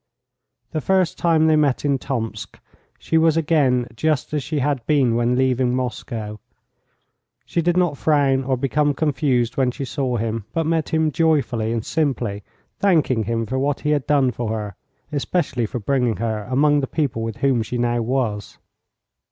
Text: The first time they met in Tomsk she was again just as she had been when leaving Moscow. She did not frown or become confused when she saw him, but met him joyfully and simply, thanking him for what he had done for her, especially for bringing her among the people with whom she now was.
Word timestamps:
The 0.71 0.81
first 0.81 1.19
time 1.19 1.45
they 1.45 1.55
met 1.55 1.85
in 1.85 1.99
Tomsk 1.99 2.57
she 2.97 3.19
was 3.19 3.37
again 3.37 3.85
just 3.95 4.33
as 4.33 4.41
she 4.41 4.57
had 4.57 4.83
been 4.87 5.13
when 5.13 5.35
leaving 5.35 5.75
Moscow. 5.75 6.39
She 7.45 7.61
did 7.61 7.77
not 7.77 7.99
frown 7.99 8.43
or 8.43 8.57
become 8.57 8.95
confused 8.95 9.57
when 9.57 9.69
she 9.69 9.85
saw 9.85 10.17
him, 10.17 10.45
but 10.53 10.65
met 10.65 10.89
him 10.89 11.11
joyfully 11.11 11.71
and 11.71 11.85
simply, 11.85 12.41
thanking 12.79 13.25
him 13.25 13.45
for 13.45 13.59
what 13.59 13.81
he 13.81 13.91
had 13.91 14.07
done 14.07 14.31
for 14.31 14.49
her, 14.49 14.75
especially 15.11 15.67
for 15.67 15.77
bringing 15.77 16.15
her 16.17 16.45
among 16.49 16.79
the 16.79 16.87
people 16.87 17.21
with 17.21 17.37
whom 17.37 17.61
she 17.61 17.77
now 17.77 18.01
was. 18.01 18.57